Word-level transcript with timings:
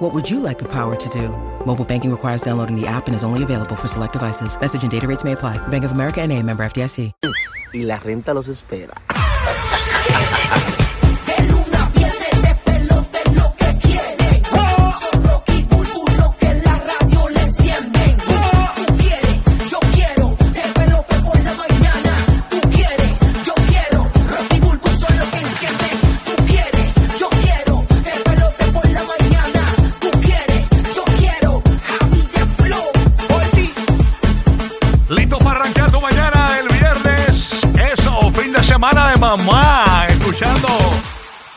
What 0.00 0.14
would 0.14 0.30
you 0.30 0.40
like 0.40 0.58
the 0.58 0.68
power 0.68 0.96
to 0.96 1.08
do? 1.10 1.28
Mobile 1.66 1.84
banking 1.84 2.10
requires 2.10 2.40
downloading 2.40 2.74
the 2.74 2.86
app 2.86 3.06
and 3.06 3.14
is 3.14 3.22
only 3.22 3.42
available 3.42 3.76
for 3.76 3.86
select 3.86 4.14
devices. 4.14 4.58
Message 4.58 4.82
and 4.82 4.90
data 4.90 5.06
rates 5.06 5.24
may 5.24 5.32
apply. 5.32 5.58
Bank 5.68 5.84
of 5.84 5.92
America 5.92 6.22
and 6.22 6.32
a 6.32 6.42
member 6.42 6.64
FDIC. 6.64 7.12
y 7.74 7.84
la 7.84 7.98
renta 7.98 8.32
los 8.34 8.48
espera. 8.48 8.96
mamá. 39.20 40.06
Escuchando 40.08 40.68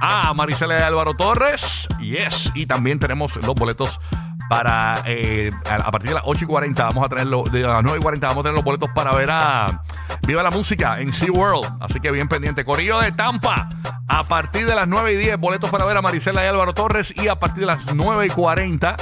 a 0.00 0.34
Marisela 0.34 0.78
y 0.78 0.82
Álvaro 0.82 1.14
Torres. 1.14 1.86
Yes. 2.00 2.52
Y 2.54 2.66
también 2.66 2.98
tenemos 2.98 3.36
los 3.36 3.54
boletos 3.54 4.00
para 4.48 5.02
eh, 5.06 5.50
a, 5.70 5.90
partir 5.90 6.10
de 6.10 6.14
las 6.14 6.24
8 6.26 6.44
y 6.44 6.46
40 6.46 6.84
vamos 6.84 7.04
a 7.04 7.08
tener 7.08 7.26
los, 7.26 7.50
de 7.50 7.60
las 7.60 7.82
9 7.82 7.98
y 7.98 8.02
40 8.02 8.26
vamos 8.26 8.40
a 8.40 8.42
tener 8.42 8.54
los 8.54 8.64
boletos 8.64 8.90
para 8.90 9.14
ver 9.14 9.30
a 9.30 9.82
Viva 10.26 10.42
la 10.42 10.50
Música 10.50 11.00
en 11.00 11.12
SeaWorld. 11.12 11.78
Así 11.80 12.00
que 12.00 12.10
bien 12.10 12.28
pendiente. 12.28 12.64
Corillo 12.64 13.00
de 13.00 13.12
Tampa. 13.12 13.68
A 14.06 14.24
partir 14.24 14.66
de 14.66 14.74
las 14.74 14.86
9 14.86 15.12
y 15.12 15.16
10, 15.16 15.38
boletos 15.38 15.70
para 15.70 15.84
ver 15.84 15.96
a 15.96 16.02
Marisela 16.02 16.44
y 16.44 16.46
Álvaro 16.46 16.72
Torres. 16.74 17.12
Y 17.16 17.28
a 17.28 17.38
partir 17.38 17.60
de 17.60 17.66
las 17.66 17.94
9 17.94 18.26
y 18.26 18.30
40 18.30 18.96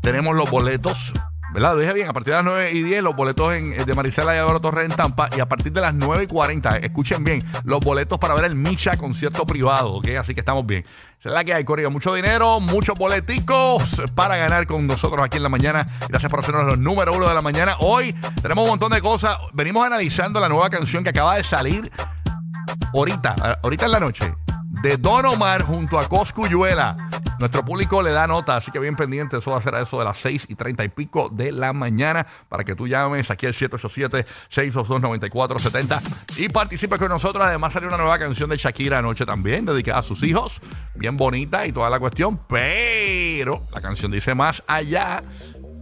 tenemos 0.00 0.34
los 0.34 0.50
boletos. 0.50 1.12
¿Verdad? 1.52 1.74
Lo 1.74 1.80
dije 1.80 1.92
bien, 1.92 2.08
a 2.08 2.12
partir 2.12 2.32
de 2.32 2.36
las 2.36 2.44
9 2.44 2.72
y 2.72 2.82
10 2.82 3.02
los 3.02 3.16
boletos 3.16 3.52
en, 3.52 3.76
de 3.76 3.94
Marisela 3.94 4.34
y 4.34 4.38
Álvaro 4.38 4.60
Torres 4.60 4.88
en 4.88 4.96
Tampa 4.96 5.28
y 5.36 5.40
a 5.40 5.46
partir 5.46 5.72
de 5.72 5.80
las 5.80 5.94
9 5.94 6.24
y 6.24 6.26
40, 6.28 6.78
escuchen 6.78 7.24
bien, 7.24 7.42
los 7.64 7.80
boletos 7.80 8.18
para 8.18 8.34
ver 8.34 8.44
el 8.44 8.54
Misha 8.54 8.96
concierto 8.96 9.44
privado, 9.44 9.94
¿ok? 9.94 10.08
Así 10.20 10.32
que 10.32 10.40
estamos 10.40 10.64
bien. 10.64 10.84
Esa 11.18 11.28
es 11.28 11.34
la 11.34 11.44
que 11.44 11.52
hay, 11.52 11.64
Corrido. 11.64 11.90
Mucho 11.90 12.14
dinero, 12.14 12.60
muchos 12.60 12.96
boleticos 12.96 14.00
para 14.14 14.36
ganar 14.36 14.66
con 14.66 14.86
nosotros 14.86 15.20
aquí 15.24 15.38
en 15.38 15.42
la 15.42 15.48
mañana. 15.48 15.84
Gracias 16.08 16.30
por 16.30 16.40
hacernos 16.40 16.64
los 16.64 16.78
número 16.78 17.12
uno 17.12 17.28
de 17.28 17.34
la 17.34 17.42
mañana. 17.42 17.76
Hoy 17.80 18.14
tenemos 18.40 18.64
un 18.64 18.70
montón 18.70 18.92
de 18.92 19.02
cosas. 19.02 19.36
Venimos 19.52 19.84
analizando 19.84 20.38
la 20.38 20.48
nueva 20.48 20.70
canción 20.70 21.02
que 21.02 21.10
acaba 21.10 21.36
de 21.36 21.44
salir 21.44 21.90
ahorita, 22.94 23.34
eh, 23.44 23.56
ahorita 23.62 23.86
en 23.86 23.92
la 23.92 24.00
noche, 24.00 24.34
de 24.82 24.96
Don 24.96 25.24
Omar 25.26 25.62
junto 25.62 25.98
a 25.98 26.08
Coscuyuela. 26.08 26.96
Nuestro 27.38 27.62
público 27.64 28.02
le 28.02 28.10
da 28.12 28.26
nota, 28.26 28.56
así 28.56 28.70
que 28.70 28.78
bien 28.78 28.96
pendiente. 28.96 29.38
Eso 29.38 29.50
va 29.50 29.56
a 29.58 29.62
ser 29.62 29.74
a 29.74 29.82
eso 29.82 29.98
de 29.98 30.04
las 30.04 30.18
6 30.18 30.46
y 30.48 30.54
30 30.54 30.84
y 30.84 30.88
pico 30.88 31.28
de 31.30 31.52
la 31.52 31.72
mañana 31.72 32.26
para 32.48 32.64
que 32.64 32.74
tú 32.74 32.88
llames 32.88 33.30
aquí 33.30 33.46
al 33.46 33.54
787-622-9470 33.54 36.38
y 36.38 36.48
participes 36.48 36.98
con 36.98 37.08
nosotros. 37.08 37.44
Además, 37.44 37.72
salió 37.72 37.88
una 37.88 37.98
nueva 37.98 38.18
canción 38.18 38.50
de 38.50 38.56
Shakira 38.56 38.98
anoche 38.98 39.26
también, 39.26 39.66
dedicada 39.66 40.00
a 40.00 40.02
sus 40.02 40.22
hijos. 40.22 40.60
Bien 40.94 41.16
bonita 41.16 41.66
y 41.66 41.72
toda 41.72 41.90
la 41.90 42.00
cuestión, 42.00 42.40
pero 42.48 43.60
la 43.74 43.80
canción 43.80 44.10
dice 44.10 44.34
más 44.34 44.62
allá 44.66 45.22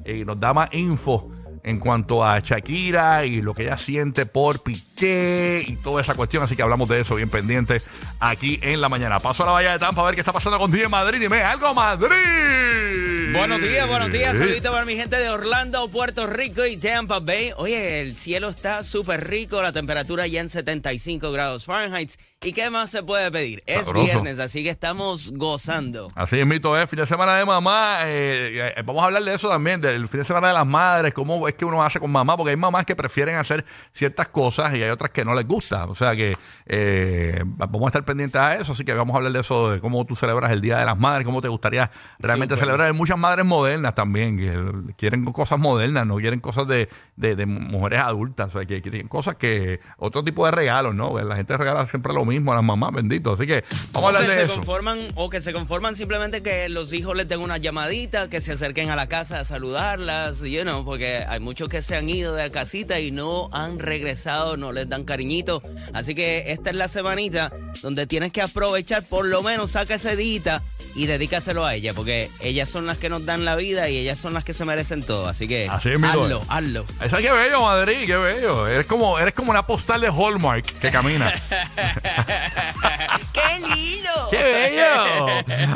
y 0.05 0.25
nos 0.25 0.39
da 0.41 0.53
más 0.55 0.69
info 0.73 1.31
en 1.63 1.79
cuanto 1.79 2.25
a 2.25 2.41
Shakira 2.41 3.25
y 3.27 3.43
lo 3.43 3.55
que 3.55 3.63
ella 3.65 3.79
siente 3.79 4.27
por 4.27 4.63
Piqué 4.63 4.88
y 5.07 5.77
toda 5.83 6.03
esa 6.03 6.15
cuestión. 6.15 6.43
Así 6.43 6.57
que 6.57 6.63
hablamos 6.63 6.89
de 6.89 7.01
eso 7.01 7.15
bien 7.15 7.31
pendiente 7.31 7.81
aquí 8.21 8.59
en 8.63 8.81
la 8.81 8.89
mañana. 8.89 9.21
Paso 9.21 9.43
a 9.43 9.47
la 9.47 9.53
Bahía 9.53 9.73
de 9.73 9.79
Tampa 9.79 10.03
a 10.03 10.05
ver 10.07 10.15
qué 10.15 10.21
está 10.21 10.33
pasando 10.33 10.59
contigo 10.59 10.85
en 10.85 10.91
Madrid. 10.91 11.21
Dime 11.21 11.43
algo, 11.43 11.75
Madrid. 11.75 13.33
Buenos 13.33 13.61
días, 13.61 13.89
buenos 13.89 14.11
días. 14.11 14.37
Saludito 14.39 14.71
para 14.73 14.85
mi 14.85 14.97
gente 14.97 15.17
de 15.17 15.29
Orlando, 15.29 15.89
Puerto 15.89 16.27
Rico 16.27 16.65
y 16.65 16.77
Tampa 16.77 17.21
Bay. 17.21 17.53
Oye, 17.57 18.01
el 18.01 18.15
cielo 18.15 18.49
está 18.49 18.83
súper 18.85 19.29
rico, 19.29 19.61
la 19.61 19.73
temperatura 19.73 20.27
ya 20.27 20.41
en 20.41 20.49
75 20.49 21.31
grados 21.31 21.67
Fahrenheit. 21.67 22.13
¿Y 22.43 22.53
qué 22.53 22.71
más 22.71 22.91
se 22.91 23.03
puede 23.03 23.31
pedir? 23.31 23.63
Es 23.67 23.93
viernes, 23.93 24.39
así 24.39 24.63
que 24.63 24.71
estamos 24.71 25.33
gozando. 25.33 26.11
Así 26.15 26.39
es, 26.39 26.47
mito, 26.47 26.79
es 26.79 26.89
fin 26.89 27.01
de 27.01 27.07
semana 27.07 27.37
de 27.37 27.45
mamá. 27.45 27.99
eh, 28.05 28.73
eh, 28.77 28.83
vamos 28.85 29.03
a 29.03 29.07
hablar 29.07 29.23
de 29.25 29.35
eso 29.35 29.49
también, 29.49 29.81
del 29.81 30.09
fin 30.09 30.21
de 30.21 30.25
semana 30.27 30.49
de 30.49 30.55
las 30.55 30.67
madres, 30.67 31.13
cómo 31.13 31.47
es 31.49 31.55
que 31.55 31.65
uno 31.65 31.85
hace 31.85 32.01
con 32.01 32.11
mamá, 32.11 32.37
porque 32.37 32.51
hay 32.51 32.57
mamás 32.57 32.87
que 32.87 32.97
prefieren 32.97 33.37
hacer 33.37 33.65
ciertas 33.93 34.29
cosas 34.29 34.75
y 34.75 34.83
hay 34.83 34.88
otras 34.91 35.11
que 35.11 35.25
no 35.25 35.35
les 35.35 35.47
gusta. 35.47 35.85
O 35.87 35.95
sea 35.95 36.15
que 36.17 36.37
eh, 36.67 37.43
vamos 37.45 37.83
a 37.85 37.87
estar 37.89 38.05
pendientes 38.05 38.41
a 38.41 38.57
eso, 38.57 38.73
así 38.73 38.85
que 38.85 38.93
vamos 38.95 39.15
a 39.15 39.19
hablar 39.19 39.33
de 39.33 39.41
eso, 39.41 39.71
de 39.71 39.81
cómo 39.81 40.05
tú 40.05 40.17
celebras 40.17 40.51
el 40.53 40.61
Día 40.61 40.79
de 40.79 40.85
las 40.85 40.99
Madres, 40.99 41.25
cómo 41.25 41.41
te 41.41 41.49
gustaría 41.49 41.91
realmente 42.19 42.57
celebrar. 42.57 42.87
Hay 42.89 42.93
muchas 42.93 43.19
madres 43.19 43.45
modernas 43.45 43.95
también, 43.95 44.37
que 44.39 44.95
quieren 44.97 45.25
cosas 45.33 45.59
modernas, 45.59 46.07
no 46.07 46.17
quieren 46.17 46.41
cosas 46.41 46.67
de, 46.69 46.89
de- 47.17 47.37
de 47.37 47.47
mujeres 47.47 48.01
adultas, 48.01 48.49
o 48.49 48.59
sea, 48.59 48.67
que 48.67 48.83
quieren 48.83 49.09
cosas 49.09 49.37
que, 49.37 49.81
otro 49.99 50.23
tipo 50.25 50.45
de 50.45 50.51
regalos, 50.51 50.95
¿no? 50.95 51.19
La 51.21 51.37
gente 51.37 51.57
regala 51.57 51.87
siempre 51.87 52.13
lo 52.13 52.25
mismo 52.25 52.53
a 52.53 52.57
las 52.57 52.65
mamás, 52.65 52.93
bendito. 52.93 53.33
Así 53.33 53.47
que 53.47 53.65
vamos 53.93 54.13
a 54.15 54.17
hablar 54.19 54.23
que 54.23 54.29
de 54.31 54.37
se 54.37 54.43
eso. 54.45 54.55
conforman 54.57 54.99
o 55.15 55.31
que 55.31 55.41
se 55.41 55.53
conforman 55.53 55.97
simplemente 55.97 56.43
que 56.43 56.69
los 56.69 56.93
hijos 56.93 57.17
les 57.17 57.29
den 57.29 57.41
una 57.41 57.57
llamadita, 57.59 58.29
que 58.29 58.41
se 58.41 58.53
acerquen 58.53 58.91
a 58.91 58.97
la 58.97 59.09
casa 59.09 59.41
a 59.41 59.45
saludarlas, 59.45 60.41
you 60.41 60.63
know, 60.63 60.85
porque 60.85 61.25
hay 61.29 61.41
muchos 61.41 61.69
que 61.69 61.83
se 61.83 61.97
han 61.97 62.09
ido 62.09 62.35
de 62.35 62.45
la 62.45 62.51
casita 62.51 63.01
y 63.01 63.11
no 63.11 63.49
han 63.53 63.79
regresado, 63.79 64.57
no 64.57 64.73
les 64.79 64.89
dan 64.89 65.05
cariñito. 65.05 65.63
Así 65.93 66.15
que 66.15 66.45
esta 66.53 66.71
es 66.71 66.77
la 66.77 66.89
semanita 66.89 67.53
donde 67.83 68.07
tienes 68.07 68.33
que 68.33 68.43
aprovechar, 68.43 69.03
por 69.05 69.25
lo 69.27 69.43
menos 69.43 69.73
saca 69.73 69.95
ese 69.95 70.17
dita 70.17 70.63
y 70.95 71.07
dedícaselo 71.07 71.65
a 71.65 71.75
ella, 71.75 71.95
porque 71.95 72.29
ellas 72.41 72.69
son 72.69 72.87
las 72.87 72.99
que 72.99 73.09
nos 73.09 73.25
dan 73.25 73.45
la 73.45 73.55
vida 73.57 73.89
y 73.89 73.99
ellas 73.99 74.19
son 74.19 74.35
las 74.35 74.45
que 74.45 74.53
se 74.53 74.65
merecen 74.65 75.03
todo. 75.03 75.29
Así 75.29 75.47
que 75.47 75.69
Así 75.69 75.91
es, 75.91 76.03
hazlo, 76.03 76.43
hazlo. 76.49 76.85
Eso 77.01 77.17
qué 77.19 77.31
bello, 77.31 77.63
Madrid, 77.63 77.99
qué 78.07 78.17
bello. 78.17 78.67
Eres 78.67 78.87
como, 78.87 79.19
eres 79.19 79.35
como 79.35 79.51
una 79.51 79.67
postal 79.67 80.01
de 80.01 80.09
Hallmark 80.09 80.65
que 80.81 80.91
camina. 80.91 81.33
¡Qué 83.33 83.75
lindo! 83.75 84.11
¡Qué 84.31 84.43
bello! 84.43 85.27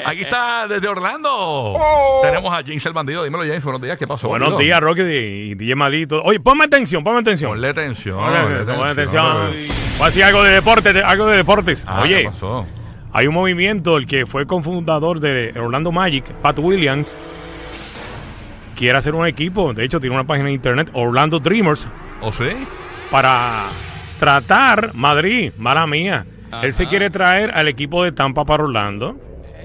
Aquí 0.06 0.22
está 0.22 0.66
desde 0.66 0.88
Orlando. 0.88 1.78
Tenemos 2.22 2.52
a 2.52 2.62
James 2.64 2.84
el 2.84 2.92
bandido. 2.92 3.24
Dímelo, 3.24 3.44
James. 3.44 3.62
Buenos 3.62 3.82
días. 3.82 3.98
¿Qué 3.98 4.06
pasó? 4.06 4.28
Buenos 4.28 4.50
bandido? 4.50 4.66
días, 4.66 4.80
Rocky 4.80 5.02
y 5.02 5.54
DJ 5.54 5.74
Malito. 5.76 6.22
Oye, 6.22 6.40
ponme 6.40 6.64
atención, 6.64 7.04
ponme 7.04 7.20
atención. 7.20 7.50
Ponle 7.50 7.68
atención. 7.68 8.16
Ponme 8.18 8.38
atención, 8.38 8.91
atención. 8.92 9.24
Voy 9.98 10.02
a 10.02 10.06
decir 10.06 10.24
algo 10.24 10.42
de 10.42 10.52
deporte, 10.52 10.92
de- 10.92 11.02
algo 11.02 11.26
de 11.26 11.36
deportes. 11.36 11.84
Ah, 11.88 12.00
Oye, 12.02 12.18
¿qué 12.22 12.24
pasó? 12.30 12.66
hay 13.12 13.26
un 13.26 13.34
movimiento, 13.34 13.96
el 13.96 14.06
que 14.06 14.24
fue 14.26 14.46
cofundador 14.46 15.20
de 15.20 15.52
Orlando 15.58 15.92
Magic, 15.92 16.24
Pat 16.42 16.58
Williams, 16.58 17.16
quiere 18.76 18.98
hacer 18.98 19.14
un 19.14 19.26
equipo. 19.26 19.72
De 19.74 19.84
hecho, 19.84 20.00
tiene 20.00 20.14
una 20.14 20.24
página 20.24 20.46
de 20.48 20.54
internet, 20.54 20.90
Orlando 20.92 21.38
Dreamers, 21.38 21.86
¿O 22.20 22.32
sí? 22.32 22.48
para 23.10 23.64
tratar 24.18 24.92
Madrid, 24.94 25.52
mala 25.58 25.86
mía. 25.86 26.26
Él 26.62 26.74
se 26.74 26.86
quiere 26.86 27.08
traer 27.10 27.50
al 27.52 27.66
equipo 27.68 28.04
de 28.04 28.12
Tampa 28.12 28.44
para 28.44 28.64
Orlando. 28.64 29.16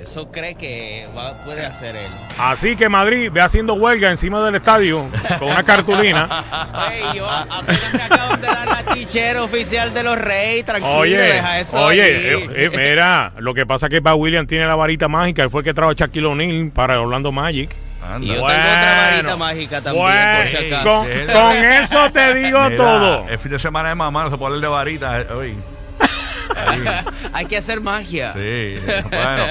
Eso 0.09 0.31
cree 0.31 0.55
que 0.55 1.05
va- 1.15 1.33
puede 1.43 1.65
hacer 1.65 1.95
él. 1.97 2.07
Así 2.39 2.77
que 2.77 2.87
Madrid 2.87 3.29
ve 3.31 3.41
haciendo 3.41 3.73
huelga 3.73 4.09
encima 4.09 4.39
del 4.45 4.55
estadio 4.55 5.09
con 5.37 5.49
una 5.49 5.63
cartulina. 5.63 6.27
Ey, 6.93 7.17
yo 7.17 7.29
apenas 7.29 7.93
me 7.93 8.03
acaban 8.03 8.39
de 8.41 8.47
dar 8.47 8.67
la 8.67 8.83
tichera 8.93 9.43
oficial 9.43 9.93
de 9.93 10.03
los 10.03 10.17
Reyes. 10.17 10.65
Tranquilo, 10.65 10.95
Oye, 10.95 11.17
deja 11.17 11.59
eso 11.59 11.77
oye, 11.83 12.33
eh, 12.35 12.49
eh, 12.55 12.69
mira, 12.73 13.33
lo 13.37 13.53
que 13.53 13.65
pasa 13.65 13.87
es 13.87 13.91
que 13.91 14.01
Pat 14.01 14.15
Williams 14.15 14.47
tiene 14.47 14.65
la 14.65 14.75
varita 14.75 15.09
mágica. 15.09 15.43
Él 15.43 15.49
fue 15.49 15.59
el 15.61 15.65
que 15.65 15.73
trajo 15.73 15.91
a 15.91 15.93
Shaquille 15.93 16.25
O'Neal 16.25 16.71
para 16.73 17.01
Orlando 17.01 17.31
Magic. 17.33 17.69
Anda. 18.01 18.25
Y 18.25 18.29
yo 18.29 18.35
tengo 18.35 18.45
otra 18.45 19.09
varita 19.11 19.35
mágica 19.35 19.81
también, 19.81 20.05
por 20.37 20.47
si 20.47 20.55
bueno, 20.55 20.77
acaso. 20.77 21.07
con, 21.09 21.33
con 21.33 21.55
eso 21.65 22.11
te 22.13 22.33
digo 22.35 22.59
Mira, 22.61 22.77
todo. 22.77 23.27
El 23.27 23.39
fin 23.39 23.51
de 23.51 23.59
semana 23.59 23.89
de 23.89 23.95
mamá 23.95 24.23
no 24.23 24.29
se 24.31 24.37
puede 24.37 24.55
hablar 24.55 24.61
de 24.61 24.67
varita. 24.75 25.19
eh, 25.21 25.27
Hoy. 25.33 25.55
Hay 27.33 27.45
que 27.45 27.57
hacer 27.57 27.81
magia. 27.81 28.33
Sí, 28.33 28.75
bueno. 29.09 29.45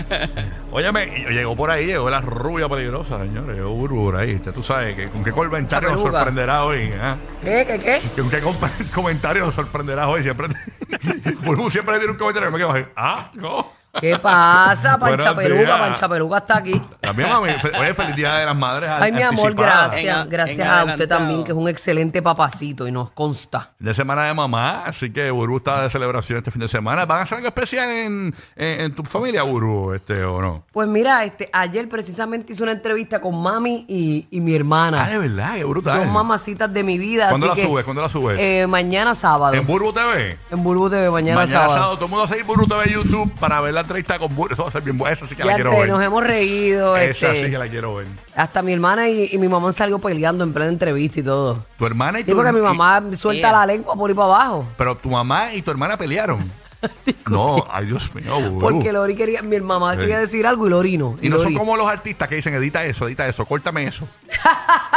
Óyeme, 0.73 1.25
y 1.29 1.33
llegó 1.33 1.57
por 1.57 1.71
ahí, 1.71 1.87
llegó 1.87 2.11
la 2.11 2.21
rubia 2.21 2.69
peligrosa, 2.69 3.19
señores. 3.19 3.57
Llegó 3.57 3.71
Burbu 3.71 4.05
por 4.07 4.17
ahí. 4.17 4.39
Ya 4.45 4.53
tú 4.53 4.63
sabes 4.63 4.95
que 4.95 5.09
con 5.09 5.25
qué 5.25 5.33
comentario 5.33 5.91
nos 5.93 6.03
sorprenderá 6.03 6.65
hoy. 6.65 6.93
¿ah? 7.01 7.17
¿Qué, 7.43 7.65
qué, 7.67 7.79
qué? 7.79 8.01
¿Con 8.21 8.31
qué 8.31 8.41
com- 8.41 8.57
comentario 8.95 9.47
nos 9.47 9.55
sorprenderá 9.55 10.09
hoy? 10.09 10.23
Siempre, 10.23 10.49
Burbu 11.45 11.71
siempre 11.71 11.97
tiene 11.99 12.13
un 12.13 12.19
comentario 12.19 12.49
que 12.51 12.53
me 12.53 12.59
quedo 12.59 12.73
así. 12.73 12.85
Ah, 12.97 13.31
¿cómo? 13.41 13.73
¿Qué 14.01 14.19
pasa, 14.19 14.99
Pancha 14.99 15.33
Buenos 15.33 15.35
Peluca? 15.37 15.63
días. 15.63 15.79
Pancha 15.81 16.09
Peluca 16.09 16.37
está 16.39 16.59
aquí. 16.59 16.83
También, 17.07 17.29
mami. 17.29 17.51
Oye, 17.81 17.95
feliz 17.95 18.17
día 18.17 18.35
de 18.35 18.47
las 18.47 18.57
madres. 18.57 18.91
Ay, 18.93 19.13
mi 19.13 19.23
amor, 19.23 19.55
gracias. 19.55 20.25
En- 20.25 20.29
gracias 20.31 20.59
en 20.61 20.67
a 20.67 20.85
usted 20.85 21.09
también, 21.09 21.45
que 21.45 21.53
es 21.53 21.57
un 21.57 21.69
excelente 21.69 22.23
papacito 22.23 22.87
y 22.89 22.93
nos 22.93 23.11
consta. 23.11 23.71
De 23.79 23.95
semana 23.95 24.25
de 24.25 24.35
mamá, 24.35 24.85
así 24.87 25.11
que 25.13 25.31
Burbu 25.31 25.59
está 25.59 25.83
de 25.83 25.91
celebración 25.91 26.39
este 26.39 26.51
fin 26.51 26.61
de 26.61 26.69
semana. 26.69 27.05
¿Van 27.07 27.21
a 27.21 27.23
hacer 27.23 27.37
algo 27.37 27.49
especial 27.49 27.89
en, 27.91 28.35
en, 28.57 28.81
en 28.81 28.95
tu 28.95 29.03
familia, 29.05 29.43
Burbu, 29.43 29.95
este, 29.95 30.23
o 30.25 30.41
no? 30.41 30.65
Pues 30.73 30.89
mira, 30.89 31.25
este, 31.25 31.49
ayer 31.53 31.89
precisamente 31.89 32.53
hice 32.53 32.63
una 32.63 32.73
entrevista 32.73 33.21
con 33.21 33.41
mami 33.41 33.85
y, 33.89 34.27
y 34.31 34.41
mi 34.41 34.55
hermana. 34.55 35.05
Ah, 35.05 35.09
de 35.09 35.19
verdad, 35.19 35.55
qué 35.57 35.65
brutal. 35.65 35.99
Dos 36.05 36.13
mamacitas 36.13 36.73
de 36.73 36.83
mi 36.83 36.99
vida. 36.99 37.29
¿Cuándo 37.31 37.47
así 37.53 37.57
la 37.61 37.63
que, 37.63 37.71
subes? 37.71 37.85
¿Cuándo 37.85 38.03
la 38.03 38.09
subes? 38.09 38.39
eh, 38.41 38.67
mañana 38.67 39.15
sábado. 39.15 39.55
¿En 39.55 39.61
En, 39.61 39.67
Burbu 39.67 39.93
TV? 39.93 40.39
Burbu 40.51 40.91
TV, 40.91 41.11
mañana, 41.11 41.41
Mañana 41.41 41.59
sábado. 41.61 41.75
sábado, 41.79 41.95
todo 41.97 42.05
el 42.07 42.11
mundo 42.11 42.23
va 42.25 42.29
a 42.29 42.33
seguir 42.33 42.45
Burbu 42.47 42.67
TV 42.67 42.85
en 42.85 42.91
YouTube 42.91 43.33
para 43.39 43.61
ver 43.61 43.75
la 43.75 43.81
entrevista 43.83 44.19
con 44.19 44.35
Burbu. 44.35 44.53
Eso 44.55 44.63
va 44.65 44.69
a 44.69 44.73
ser 44.73 44.83
bien 44.83 44.99
bueno. 44.99 45.15
Eso 45.17 45.27
sí 45.27 45.37
que 45.37 45.45
la 45.45 45.55
quiero 45.55 45.71
te- 45.71 45.79
ver. 45.81 45.89
nos 45.89 46.03
hemos 46.03 46.23
reído. 46.25 46.96
Esa 47.05 47.27
este, 47.29 47.45
sí 47.45 47.51
que 47.51 47.59
la 47.59 47.69
quiero 47.69 47.95
ver. 47.97 48.07
Hasta 48.35 48.63
mi 48.63 48.73
hermana 48.73 49.09
y, 49.09 49.31
y 49.33 49.39
mi 49.39 49.49
mamá 49.49 49.69
han 49.69 49.73
salido 49.73 49.99
peleando 49.99 50.45
en 50.45 50.53
plena 50.53 50.71
entrevista 50.71 51.21
y 51.21 51.23
todo. 51.23 51.65
Tu 51.79 51.87
hermana 51.87 52.21
y 52.21 52.25
tu 52.25 52.31
Sí, 52.33 52.35
porque 52.37 52.53
mi 52.53 52.59
y- 52.59 52.63
mamá 52.63 53.03
suelta 53.15 53.49
Yeah. 53.49 53.53
la 53.61 53.67
lengua 53.67 53.95
por 53.95 54.11
ir 54.11 54.17
para 54.17 54.27
abajo. 54.27 54.67
pero 54.77 54.97
tu 54.97 55.09
mamá 55.11 55.53
y 55.55 55.63
tu 55.63 55.71
hermana 55.71 55.97
pelearon. 55.97 56.51
no, 57.31 57.67
ay 57.71 57.87
Dios 57.87 58.15
mío, 58.15 58.39
Burbu. 58.51 58.61
Porque 58.61 58.93
Lori 58.93 59.15
quería, 59.17 59.43
mi 59.43 59.59
mamá 59.61 59.95
Sí. 59.95 60.01
quería 60.01 60.19
decir 60.19 60.47
algo 60.47 60.67
y 60.67 60.71
Lori 60.71 60.99
no. 60.99 61.17
Y 61.23 61.29
no 61.29 61.39
son 61.39 61.53
Lori- 61.55 61.59
como 61.59 61.77
los 61.77 61.89
artistas 61.89 62.29
que 62.29 62.37
dicen, 62.37 62.55
edita 62.55 62.85
eso, 62.85 63.07
edita 63.09 63.27
eso, 63.27 63.45
córtame 63.47 63.87
eso. 63.87 64.07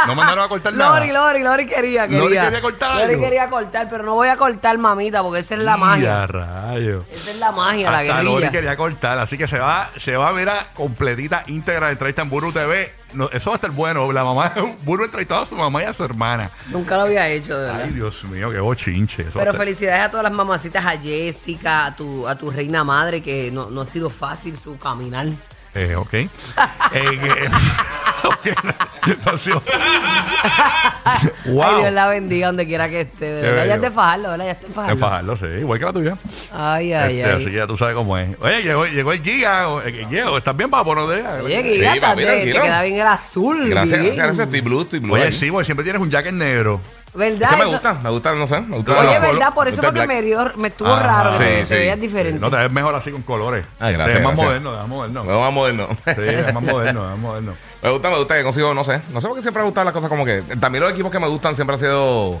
No 0.06 0.14
mandaron 0.14 0.44
a 0.44 0.48
cortar 0.48 0.72
nada. 0.72 0.98
Lori, 1.00 1.12
Lori, 1.12 1.42
Lori 1.42 1.66
quería, 1.66 2.02
quería. 2.08 2.18
Lori 2.20 2.36
quería 2.38 2.60
cortar 2.60 2.94
Lori 2.96 3.12
algo. 3.14 3.22
quería 3.24 3.48
cortar, 3.50 3.88
pero 3.90 4.04
no 4.04 4.14
voy 4.14 4.28
a 4.28 4.36
cortar, 4.36 4.78
mamita, 4.78 5.22
porque 5.22 5.40
esa 5.40 5.54
es 5.54 5.60
la 5.60 5.76
magia. 5.76 6.26
rayo. 6.26 7.04
Esa 7.12 7.30
es 7.30 7.36
la 7.38 7.52
magia, 7.52 7.90
la 7.90 7.98
Hasta 7.98 8.14
Lori 8.22 8.28
guerrilla. 8.34 8.50
quería 8.50 8.76
cortar, 8.76 9.18
así 9.18 9.36
que 9.38 9.46
se 9.46 9.58
va, 9.58 9.90
se 10.02 10.16
va 10.16 10.28
a 10.28 10.32
ver 10.32 10.48
a 10.48 10.66
completita 10.74 11.44
íntegra 11.46 11.86
la 11.86 11.92
entrevista 11.92 12.22
en 12.22 12.30
Burbu 12.30 12.52
TV. 12.52 12.92
No, 13.12 13.28
eso 13.32 13.50
va 13.50 13.54
a 13.54 13.56
estar 13.56 13.70
bueno. 13.72 14.12
La 14.12 14.22
mamá 14.22 14.50
de 14.54 14.60
Burbu 14.82 15.04
entrevistado 15.04 15.42
a 15.42 15.46
su 15.46 15.56
mamá 15.56 15.82
y 15.82 15.86
a 15.86 15.92
su 15.92 16.04
hermana. 16.04 16.48
Nunca 16.68 16.96
lo 16.96 17.02
había 17.02 17.26
hecho, 17.28 17.58
de 17.58 17.66
verdad. 17.66 17.82
Ay, 17.86 17.90
Dios 17.92 18.22
mío, 18.24 18.50
qué 18.52 18.60
bochinche. 18.60 19.22
Eso 19.22 19.32
va 19.32 19.40
a 19.40 19.40
Pero 19.40 19.50
estar- 19.50 19.58
felicidades 19.66 20.00
a 20.04 20.10
todas 20.10 20.22
las 20.24 20.32
mamacitas, 20.32 20.86
a 20.86 20.90
Jessica, 20.96 21.86
a 21.86 21.96
tu, 21.96 22.28
a 22.28 22.36
tu 22.36 22.50
reina 22.52 22.84
madre, 22.84 23.20
que 23.20 23.50
no, 23.50 23.68
no 23.68 23.80
ha 23.80 23.86
sido 23.86 24.10
fácil 24.10 24.56
su 24.56 24.78
caminar. 24.78 25.26
Eh, 25.74 25.94
ok. 25.96 26.12
Eh, 26.14 26.28
que- 26.92 27.48
wow. 31.46 31.62
Ay, 31.64 31.80
Dios 31.82 31.92
la 31.92 32.08
bendiga 32.08 32.46
donde 32.48 32.66
quiera 32.66 32.88
que 32.88 33.02
esté. 33.02 33.26
De 33.26 33.42
verdad, 33.42 33.66
ya 33.66 33.74
es 33.76 33.82
de 33.82 33.90
fajarlo, 33.90 34.30
¿verdad? 34.30 34.44
Ya 34.46 34.50
está 34.52 34.66
en 34.66 34.70
Es 34.70 34.74
fajarlo. 34.74 35.00
fajarlo, 35.00 35.36
sí, 35.36 35.46
igual 35.60 35.78
que 35.78 35.84
la 35.84 35.92
tuya. 35.92 36.16
Ay, 36.52 36.92
ay, 36.92 37.20
Este, 37.20 37.30
ay. 37.32 37.42
Así 37.42 37.52
ya 37.54 37.66
tú 37.66 37.76
sabes 37.76 37.94
cómo 37.94 38.16
es. 38.18 38.28
Oye, 38.40 38.62
llegó, 38.62 38.86
llegó 38.86 39.12
el 39.12 39.22
Giga. 39.22 39.66
eh, 39.84 40.06
Diego, 40.08 40.38
¿estás 40.38 40.56
bien, 40.56 40.70
papo? 40.70 40.94
No 40.94 41.08
te 41.08 41.22
Oye, 41.42 41.62
que 41.62 41.74
Sí, 41.74 41.84
papi, 42.00 42.22
te, 42.24 42.44
te 42.46 42.52
queda 42.52 42.82
bien 42.82 43.00
el 43.00 43.06
azul. 43.06 43.68
Gracias, 43.68 44.00
bien. 44.00 44.16
gracias. 44.16 44.46
Estoy 44.46 44.60
blue, 44.60 44.82
estoy 44.82 44.98
blue. 45.00 45.14
Oye, 45.14 45.24
ahí. 45.24 45.32
sí, 45.32 45.50
porque 45.50 45.66
siempre 45.66 45.84
tienes 45.84 46.00
un 46.02 46.10
jacket 46.10 46.32
negro. 46.32 46.80
¿Verdad? 47.12 47.42
Es 47.42 47.48
que 47.50 47.56
me 47.56 47.62
Eso- 47.64 47.72
gusta, 47.72 47.94
me 47.94 48.10
gusta, 48.10 48.34
no 48.34 48.46
sé. 48.46 48.60
Me 48.60 48.76
gusta 48.76 48.98
Oye, 49.00 49.18
¿verdad? 49.18 49.52
Por 49.52 49.66
eso 49.66 49.76
gusta 49.78 49.88
fue 49.88 49.94
que 49.94 50.00
el 50.02 50.08
me 50.08 50.22
dio, 50.22 50.52
me 50.56 50.68
estuvo 50.68 50.92
Ah, 50.94 51.02
raro, 51.02 51.30
que 51.38 51.44
sí, 51.44 51.44
te 51.60 51.66
sí. 51.66 51.74
veías 51.74 52.00
diferente. 52.00 52.38
No 52.40 52.50
te 52.50 52.56
ves 52.56 52.70
mejor 52.70 52.94
así 52.94 53.10
con 53.10 53.22
colores. 53.22 53.64
Ay, 53.80 53.94
gracias, 53.94 54.14
Te 54.14 54.18
ves 54.18 54.24
más 54.28 54.36
gracias. 54.36 54.46
moderno, 54.62 54.72
te 54.72 54.78
ves 54.78 54.88
moderno. 54.88 55.44
A 55.44 55.50
moderno. 55.50 55.88
Sí, 56.04 56.12
es 56.16 56.54
más 56.54 56.62
moderno, 56.62 57.04
es 57.04 57.10
más 57.10 57.18
moderno. 57.18 57.54
Me 57.82 57.90
gusta, 57.90 58.10
me 58.10 58.16
gusta 58.18 58.36
que 58.36 58.42
consigo, 58.42 58.74
no 58.74 58.84
sé. 58.84 59.00
No 59.10 59.20
sé 59.22 59.26
por 59.26 59.36
qué 59.36 59.42
siempre 59.42 59.62
me 59.62 59.66
gustan 59.68 59.86
las 59.86 59.94
cosas 59.94 60.10
como 60.10 60.24
que. 60.24 60.42
También 60.60 60.84
los 60.84 60.92
equipos 60.92 61.10
que 61.10 61.18
me 61.18 61.28
gustan 61.28 61.56
siempre 61.56 61.74
han 61.74 61.80
sido. 61.80 62.40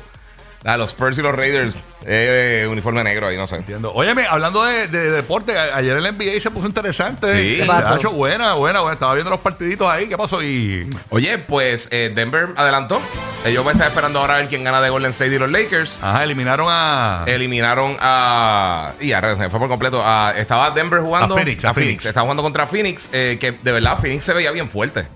Ah, 0.64 0.76
los 0.76 0.90
Spurs 0.90 1.18
y 1.18 1.22
los 1.22 1.34
Raiders. 1.34 1.74
Eh, 2.06 2.66
uniforme 2.70 3.04
negro 3.04 3.26
ahí, 3.28 3.36
no 3.36 3.46
sé. 3.46 3.56
Entiendo. 3.56 3.92
Óyeme, 3.92 4.26
hablando 4.26 4.64
de, 4.64 4.88
de 4.88 5.10
deporte, 5.10 5.56
a- 5.58 5.76
ayer 5.76 5.94
el 5.96 6.02
NBA 6.04 6.40
se 6.40 6.50
puso 6.50 6.66
interesante. 6.66 7.30
Sí. 7.32 7.56
¿Qué 7.56 7.60
¿Qué 7.60 7.66
pasó? 7.66 8.10
Buena, 8.10 8.54
buena, 8.54 8.80
buena. 8.80 8.94
Estaba 8.94 9.12
viendo 9.14 9.30
los 9.30 9.40
partiditos 9.40 9.86
ahí. 9.90 10.08
¿Qué 10.08 10.16
pasó? 10.16 10.42
Y. 10.42 10.88
Oye, 11.10 11.36
pues 11.38 11.88
eh, 11.90 12.10
Denver 12.14 12.48
adelantó. 12.56 13.00
Ellos 13.44 13.64
van 13.64 13.72
a 13.72 13.76
estar 13.76 13.88
esperando 13.88 14.18
ahora 14.20 14.34
a 14.34 14.38
ver 14.38 14.48
quién 14.48 14.64
gana 14.64 14.80
de 14.80 14.88
Golden 14.90 15.10
State 15.10 15.34
y 15.34 15.38
los 15.38 15.50
Lakers. 15.50 15.98
Ajá, 16.02 16.24
eliminaron 16.24 16.66
a. 16.70 17.24
Eliminaron 17.26 17.96
a. 18.00 18.92
Y 19.00 19.08
ya, 19.08 19.20
se 19.34 19.40
me 19.42 19.50
fue 19.50 19.58
por 19.58 19.68
completo. 19.68 20.02
A- 20.04 20.32
estaba 20.36 20.70
Denver 20.70 21.00
jugando. 21.00 21.34
A 21.34 21.38
Phoenix, 21.38 21.64
a 21.64 21.74
Phoenix. 21.74 22.06
Estaba 22.06 22.22
jugando 22.24 22.42
contra 22.42 22.66
Phoenix. 22.66 23.10
eh, 23.12 23.36
que 23.40 23.52
de 23.52 23.72
verdad 23.72 23.98
Phoenix 23.98 24.24
se 24.24 24.32
veía 24.32 24.50
bien 24.52 24.68
fuerte. 24.70 25.06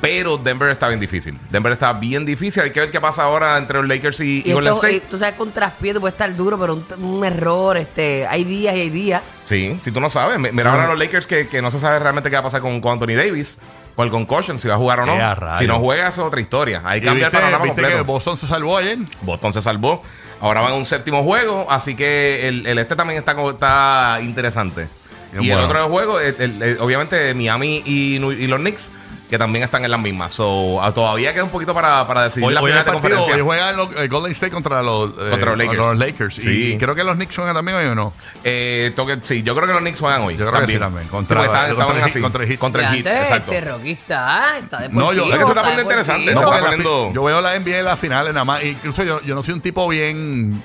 Pero 0.00 0.36
Denver 0.36 0.68
está 0.70 0.88
bien 0.88 1.00
difícil. 1.00 1.38
Denver 1.50 1.72
está 1.72 1.92
bien 1.92 2.24
difícil. 2.26 2.62
Hay 2.64 2.70
que 2.70 2.80
ver 2.80 2.90
qué 2.90 3.00
pasa 3.00 3.22
ahora 3.22 3.56
entre 3.56 3.78
los 3.78 3.88
Lakers 3.88 4.20
y, 4.20 4.42
y 4.44 4.50
Y 4.50 4.52
Golden 4.52 4.74
esto, 4.74 4.86
State. 4.86 5.04
eh, 5.04 5.08
tú 5.10 5.18
sabes, 5.18 5.34
con 5.36 5.50
traspié 5.52 5.94
puede 5.94 6.12
estar 6.12 6.34
duro, 6.36 6.58
pero 6.58 6.74
un, 6.74 6.84
un 7.04 7.24
error, 7.24 7.76
este, 7.76 8.26
hay 8.26 8.44
días 8.44 8.76
y 8.76 8.80
hay 8.80 8.90
días. 8.90 9.22
Sí, 9.44 9.78
si 9.82 9.90
tú 9.92 10.00
no 10.00 10.10
sabes. 10.10 10.38
Mi- 10.38 10.50
Mira 10.52 10.72
ahora 10.72 10.88
los 10.88 10.98
Lakers 10.98 11.26
que, 11.26 11.48
que 11.48 11.62
no 11.62 11.70
se 11.70 11.78
sabe 11.80 11.98
realmente 11.98 12.28
qué 12.30 12.36
va 12.36 12.40
a 12.40 12.44
pasar 12.44 12.60
con, 12.60 12.80
con 12.80 12.92
Anthony 12.92 13.14
Davis. 13.16 13.58
Por 13.94 14.04
el 14.04 14.10
concussion, 14.12 14.58
si 14.58 14.68
va 14.68 14.74
a 14.74 14.78
jugar 14.78 15.00
o 15.00 15.06
no. 15.06 15.16
Si 15.56 15.66
no 15.66 15.78
juega, 15.78 16.08
eso 16.08 16.20
es 16.22 16.26
otra 16.28 16.40
historia. 16.40 16.82
Ahí 16.84 17.00
cambia 17.00 17.26
el 17.26 17.32
panorama 17.32 17.64
viste 17.64 17.68
completo. 17.80 17.96
que 17.96 18.02
Boston 18.02 18.36
se 18.36 18.46
salvó 18.46 18.76
ayer. 18.76 18.98
Boston 19.22 19.54
se 19.54 19.62
salvó. 19.62 20.02
Ahora 20.40 20.60
van 20.60 20.72
a 20.72 20.74
un 20.74 20.84
séptimo 20.84 21.22
juego, 21.22 21.66
así 21.70 21.96
que 21.96 22.46
el, 22.46 22.66
el 22.66 22.76
este 22.78 22.94
también 22.94 23.18
está, 23.18 23.32
está 23.48 24.18
interesante. 24.20 24.86
Y 25.32 25.36
bueno. 25.48 25.60
el 25.60 25.64
otro 25.64 25.88
juego, 25.88 26.20
el- 26.20 26.34
el- 26.38 26.62
el- 26.62 26.78
obviamente 26.80 27.32
Miami 27.32 27.82
y 27.86 28.18
los 28.18 28.58
Knicks, 28.60 28.92
que 29.28 29.38
también 29.38 29.64
están 29.64 29.84
en 29.84 29.90
las 29.90 30.00
mismas. 30.00 30.32
So, 30.32 30.80
ah, 30.82 30.92
todavía 30.92 31.32
queda 31.32 31.42
un 31.44 31.50
poquito 31.50 31.74
para, 31.74 32.06
para 32.06 32.22
decidir 32.24 32.46
Hoy, 32.46 32.54
la 32.54 32.60
hoy 32.60 32.70
final 32.70 32.84
de 32.84 32.92
partido, 32.92 33.02
conferencia. 33.16 33.34
hoy 33.34 33.40
juegan 33.40 33.76
los, 33.76 33.96
el 33.96 34.08
Golden 34.08 34.32
State 34.32 34.52
contra 34.52 34.82
los, 34.82 35.10
eh, 35.10 35.30
Contra 35.30 35.50
los 35.56 35.58
Lakers. 35.58 35.98
Lakers. 35.98 36.34
Sí. 36.36 36.72
Y 36.74 36.78
creo 36.78 36.94
que 36.94 37.02
los 37.02 37.16
Knicks 37.16 37.34
juegan 37.34 37.54
también 37.54 37.76
hoy 37.76 37.86
o 37.86 37.94
no. 37.94 38.12
Eh, 38.44 38.92
sí, 39.24 39.42
yo 39.42 39.54
creo 39.56 39.66
que 39.66 39.72
los 39.72 39.82
Knicks 39.82 39.98
juegan 40.00 40.22
hoy. 40.22 40.36
Yo 40.36 40.46
creo 40.48 40.64
que 40.66 40.72
sí 40.72 40.78
también. 40.78 41.08
Contra- 41.08 41.40
Sí, 41.40 41.46
están- 41.46 41.74
contra 41.74 41.96
el 41.98 42.04
así. 42.04 42.20
contra 42.20 42.42
el 42.44 42.48
Heat. 42.48 42.58
Contra 42.60 42.82
el 42.82 42.86
Heat, 42.88 43.02
Diantre, 43.04 43.22
exacto. 43.22 43.52
Este 43.52 43.68
Rocky 43.68 43.90
está, 43.90 44.58
está 44.58 44.78
deportivo. 44.80 45.00
No, 45.00 45.12
yo- 45.12 45.24
es 45.24 45.30
que 45.38 45.44
se 45.44 45.48
está 45.50 45.60
poniendo 45.62 45.82
interesante, 45.82 46.24
se 46.26 46.32
está 46.32 46.60
poniendo- 46.60 47.12
yo 47.12 47.24
veo 47.24 47.40
la 47.40 47.54
NBA 47.56 47.78
en 47.78 47.84
las 47.84 47.98
finales 47.98 48.32
nada 48.32 48.44
más. 48.44 48.62
Incluso 48.62 49.02
yo, 49.02 49.20
yo 49.22 49.34
no 49.34 49.42
soy 49.42 49.54
un 49.54 49.60
tipo 49.60 49.88
bien. 49.88 50.62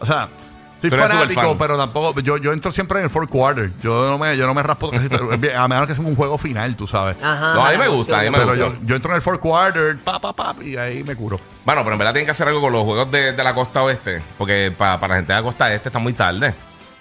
O 0.00 0.06
sea, 0.06 0.28
soy 0.82 0.90
Tú 0.90 0.96
eres 0.96 1.08
fanático, 1.10 1.40
superfan. 1.40 1.58
pero 1.58 1.78
tampoco. 1.78 2.20
Yo, 2.20 2.36
yo 2.36 2.52
entro 2.52 2.70
siempre 2.72 2.98
en 2.98 3.04
el 3.04 3.10
fourth 3.10 3.30
quarter. 3.30 3.70
Yo 3.82 4.10
no 4.10 4.18
me, 4.18 4.36
yo 4.36 4.46
no 4.46 4.52
me 4.54 4.62
raspo 4.62 4.90
casi 4.90 5.06
A 5.56 5.68
menos 5.68 5.86
que 5.86 5.94
sea 5.94 6.04
un 6.04 6.14
juego 6.14 6.36
final, 6.36 6.76
tú 6.76 6.86
sabes. 6.86 7.16
Ajá, 7.22 7.54
No, 7.54 7.64
a 7.64 7.70
mí 7.70 7.78
me 7.78 7.88
gusta, 7.88 8.18
a 8.20 8.22
mí 8.22 8.30
me. 8.30 8.38
Pero 8.38 8.48
gusta. 8.50 8.78
yo, 8.80 8.86
yo 8.86 8.96
entro 8.96 9.10
en 9.12 9.16
el 9.16 9.22
fourth 9.22 9.40
quarter, 9.40 9.96
pa, 9.98 10.18
pa, 10.18 10.32
pa, 10.34 10.54
y 10.62 10.76
ahí 10.76 11.02
me 11.04 11.16
curo. 11.16 11.40
Bueno, 11.64 11.82
pero 11.82 11.94
en 11.94 11.98
verdad 11.98 12.12
tienen 12.12 12.26
que 12.26 12.32
hacer 12.32 12.46
algo 12.48 12.60
con 12.60 12.72
los 12.72 12.84
juegos 12.84 13.10
de, 13.10 13.32
de 13.32 13.44
la 13.44 13.54
costa 13.54 13.82
oeste. 13.82 14.20
Porque 14.36 14.72
pa- 14.76 14.98
para 15.00 15.14
la 15.14 15.16
gente 15.20 15.32
de 15.32 15.38
la 15.38 15.42
costa 15.44 15.72
este 15.72 15.88
está 15.88 15.98
muy 15.98 16.12
tarde. 16.12 16.54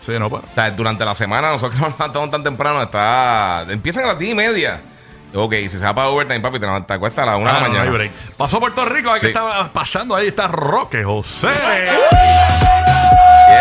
Sí, 0.06 0.14
no, 0.18 0.30
pues. 0.30 0.44
O 0.44 0.56
sea, 0.56 0.72
durante 0.72 1.04
la 1.06 1.14
semana 1.16 1.50
nosotros 1.52 1.80
nos 1.82 1.92
levantamos 1.92 2.32
tan 2.32 2.44
temprano, 2.44 2.82
está. 2.82 3.66
Empiezan 3.70 4.06
a 4.06 4.08
las 4.08 4.20
10 4.20 4.32
y 4.32 4.36
media. 4.36 4.82
Ok, 5.34 5.54
si 5.62 5.70
se 5.70 5.86
va 5.86 5.94
para 5.94 6.10
overtime, 6.10 6.42
papi, 6.42 6.60
te, 6.60 6.68
te 6.68 6.94
acuestas 6.94 7.24
a 7.28 7.32
las 7.32 7.40
1 7.40 7.50
Ah, 7.50 7.54
de 7.54 7.60
la 7.62 7.68
no, 7.68 7.74
no 7.74 7.80
hay 7.80 7.86
mañana. 7.88 7.98
break. 7.98 8.12
Pasó 8.36 8.60
Puerto 8.60 8.84
Rico, 8.84 9.12
ahí 9.14 9.22
que 9.22 9.28
estaba 9.28 9.70
pasando 9.72 10.14
ahí, 10.16 10.28
está 10.28 10.48
Roque 10.48 11.04
José. 11.06 11.48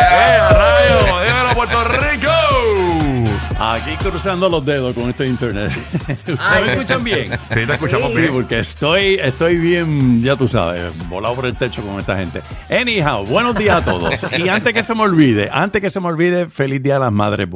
¡Eh, 0.00 0.38
a 0.40 0.48
rayo! 0.50 1.24
¡Dímelo, 1.26 1.54
Puerto 1.54 1.84
Rico! 1.84 2.30
Aquí 3.62 3.94
cruzando 4.02 4.48
los 4.48 4.64
dedos 4.64 4.94
con 4.94 5.10
este 5.10 5.26
internet. 5.26 5.70
¿Ustedes 6.08 6.38
Ay. 6.40 6.64
me 6.64 6.72
escuchan 6.72 7.04
bien? 7.04 7.30
Sí, 7.52 7.66
te 7.66 7.72
escuchamos 7.74 8.10
Sí, 8.12 8.20
bien. 8.22 8.32
porque 8.32 8.58
estoy, 8.60 9.14
estoy 9.22 9.56
bien, 9.58 10.22
ya 10.22 10.34
tú 10.36 10.48
sabes, 10.48 10.90
volado 11.08 11.34
por 11.34 11.44
el 11.46 11.54
techo 11.54 11.82
con 11.82 12.00
esta 12.00 12.16
gente. 12.16 12.40
Anyhow, 12.70 13.24
buenos 13.26 13.54
días 13.56 13.76
a 13.76 13.84
todos. 13.84 14.26
Y 14.38 14.48
antes 14.48 14.72
que 14.72 14.82
se 14.82 14.94
me 14.94 15.02
olvide, 15.02 15.50
antes 15.52 15.82
que 15.82 15.90
se 15.90 16.00
me 16.00 16.08
olvide, 16.08 16.48
feliz 16.48 16.82
Día 16.82 16.96
a 16.96 17.00
las 17.00 17.12
Madres. 17.12 17.48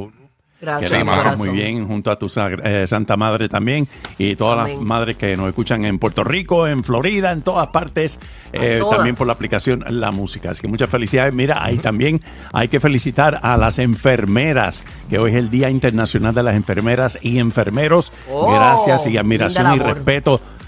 Gracias, 0.65 0.91
Que 0.91 1.03
la 1.03 1.35
muy 1.37 1.49
bien 1.49 1.87
junto 1.87 2.09
a 2.09 2.17
tu 2.17 2.25
eh, 2.63 2.85
Santa 2.87 3.15
Madre 3.15 3.47
también 3.47 3.87
y 4.17 4.35
todas 4.35 4.57
las 4.57 4.69
Amén. 4.69 4.83
madres 4.83 5.15
que 5.15 5.37
nos 5.37 5.47
escuchan 5.47 5.85
en 5.85 5.99
Puerto 5.99 6.23
Rico, 6.23 6.67
en 6.67 6.83
Florida, 6.83 7.31
en 7.31 7.43
todas 7.43 7.67
partes, 7.67 8.19
eh, 8.51 8.77
todas. 8.79 8.97
también 8.97 9.15
por 9.15 9.27
la 9.27 9.33
aplicación 9.33 9.83
La 9.89 10.11
Música. 10.11 10.51
Así 10.51 10.61
que 10.61 10.67
muchas 10.67 10.89
felicidades. 10.89 11.35
Mira, 11.35 11.63
ahí 11.63 11.77
también 11.77 12.19
hay 12.51 12.67
que 12.67 12.79
felicitar 12.79 13.39
a 13.43 13.57
las 13.57 13.77
enfermeras, 13.77 14.83
que 15.07 15.19
hoy 15.19 15.31
es 15.31 15.37
el 15.37 15.51
Día 15.51 15.69
Internacional 15.69 16.33
de 16.33 16.41
las 16.41 16.55
Enfermeras 16.55 17.19
y 17.21 17.37
Enfermeros. 17.37 18.11
Oh, 18.31 18.51
Gracias 18.51 19.05
y 19.05 19.17
admiración 19.17 19.73
y 19.75 19.77
labor. 19.77 20.03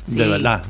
De 0.08 0.26
verdad, 0.26 0.64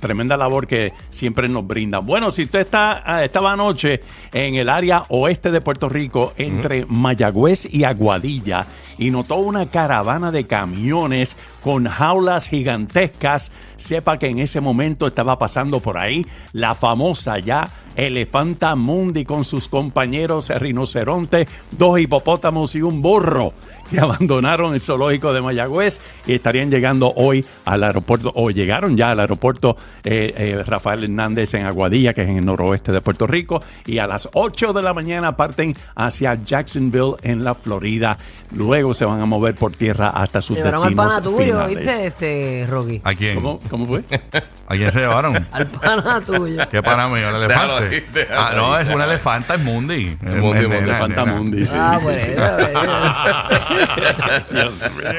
tremenda 0.00 0.36
labor 0.36 0.66
que 0.66 0.92
siempre 1.08 1.48
nos 1.48 1.66
brindan. 1.66 2.04
Bueno, 2.04 2.30
si 2.30 2.44
usted 2.44 2.60
está, 2.60 3.02
ah, 3.06 3.24
estaba 3.24 3.52
anoche 3.52 4.02
en 4.32 4.56
el 4.56 4.68
área 4.68 5.04
oeste 5.08 5.50
de 5.50 5.62
Puerto 5.62 5.88
Rico, 5.88 6.34
entre 6.36 6.84
Mayagüez 6.84 7.66
y 7.72 7.84
Aguadilla, 7.84 8.66
y 8.98 9.10
notó 9.10 9.36
una 9.36 9.66
caravana 9.70 10.30
de 10.30 10.46
camiones 10.46 11.38
con 11.62 11.86
jaulas 11.86 12.48
gigantescas, 12.48 13.50
sepa 13.76 14.18
que 14.18 14.28
en 14.28 14.40
ese 14.40 14.60
momento 14.60 15.06
estaba 15.06 15.38
pasando 15.38 15.80
por 15.80 15.98
ahí 15.98 16.26
la 16.52 16.74
famosa 16.74 17.38
ya 17.38 17.68
Elefanta 17.96 18.76
Mundi 18.76 19.24
con 19.24 19.44
sus 19.44 19.68
compañeros 19.68 20.50
rinoceronte, 20.50 21.48
dos 21.70 21.98
hipopótamos 21.98 22.74
y 22.74 22.82
un 22.82 23.00
burro 23.00 23.54
que 23.90 24.00
abandonaron 24.00 24.74
el 24.74 24.80
zoológico 24.80 25.32
de 25.32 25.40
Mayagüez 25.40 26.00
y 26.26 26.34
estarían 26.34 26.70
llegando 26.70 27.12
hoy 27.16 27.44
al 27.64 27.82
aeropuerto, 27.84 28.32
o 28.34 28.50
llegaron 28.50 28.96
ya 28.96 29.06
al 29.06 29.20
aeropuerto 29.20 29.76
eh, 30.04 30.32
eh, 30.36 30.62
Rafael 30.66 31.04
Hernández 31.04 31.54
en 31.54 31.66
Aguadilla, 31.66 32.12
que 32.12 32.22
es 32.22 32.28
en 32.28 32.38
el 32.38 32.44
noroeste 32.44 32.92
de 32.92 33.00
Puerto 33.00 33.26
Rico, 33.26 33.60
y 33.86 33.98
a 33.98 34.06
las 34.06 34.28
8 34.32 34.72
de 34.72 34.82
la 34.82 34.92
mañana 34.94 35.36
parten 35.36 35.74
hacia 35.94 36.34
Jacksonville 36.44 37.14
en 37.22 37.44
la 37.44 37.54
Florida. 37.54 38.18
Luego 38.54 38.94
se 38.94 39.04
van 39.04 39.20
a 39.20 39.26
mover 39.26 39.54
por 39.56 39.72
tierra 39.72 40.08
hasta 40.10 40.40
sus 40.40 40.56
Llevaron 40.56 40.82
al 40.84 40.90
destinos 40.90 41.14
pana 41.14 41.22
tuyo, 41.22 41.38
finales. 41.44 41.76
¿viste, 41.76 42.06
este, 42.06 42.66
Rocky? 42.68 43.00
¿A 43.02 43.14
quién? 43.14 43.34
¿Cómo, 43.36 43.58
cómo 43.68 43.86
fue? 43.86 44.04
¿A 44.68 44.74
quién 44.74 44.92
se 44.92 44.98
llevaron? 45.00 45.46
Al 45.52 45.66
pana 45.66 46.20
tuyo. 46.20 46.68
¿Qué 46.70 46.82
para 46.82 47.08
mí? 47.08 47.20
¿El 47.20 47.34
elefante? 47.34 47.96
ahí, 47.96 48.26
ah, 48.30 48.52
no, 48.54 48.78
es 48.78 48.88
una 48.88 49.04
elefanta, 49.04 49.54
es 49.54 49.60
Mundi. 49.60 50.16
Es 50.24 50.34
Mundi, 50.34 50.58
Es 50.58 50.68
Mundi, 50.68 50.68
nena, 50.68 50.78
Elefanta. 50.78 51.24
Mundi, 51.24 51.66
sí, 51.66 51.74
Ah, 51.76 51.96
sí, 51.98 52.04
bueno, 52.04 52.20
sí. 52.20 52.30
Mío. 52.30 53.75